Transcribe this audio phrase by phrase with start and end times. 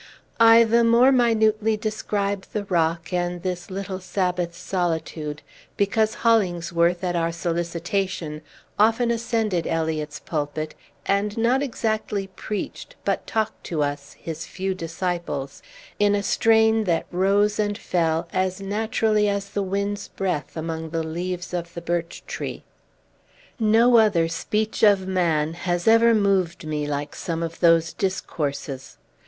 [0.39, 5.43] I the more minutely describe the rock, and this little Sabbath solitude,
[5.77, 8.41] because Hollingsworth, at our solicitation,
[8.79, 10.73] often ascended Eliot's pulpit,
[11.05, 15.61] and not exactly preached, but talked to us, his few disciples,
[15.99, 21.03] in a strain that rose and fell as naturally as the wind's breath among the
[21.03, 22.63] leaves of the birch tree.
[23.59, 28.97] No other speech of man has ever moved me like some of those discourses.